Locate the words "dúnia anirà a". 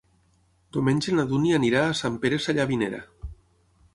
1.33-1.93